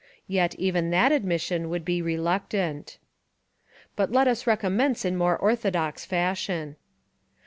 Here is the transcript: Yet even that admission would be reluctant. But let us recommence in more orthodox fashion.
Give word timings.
Yet 0.27 0.55
even 0.55 0.89
that 0.89 1.11
admission 1.11 1.69
would 1.69 1.85
be 1.85 2.01
reluctant. 2.01 2.97
But 3.95 4.11
let 4.11 4.27
us 4.27 4.47
recommence 4.47 5.05
in 5.05 5.15
more 5.15 5.37
orthodox 5.37 6.05
fashion. 6.05 6.75